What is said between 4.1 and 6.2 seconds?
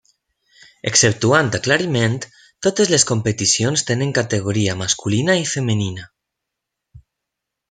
categoria masculina i femenina.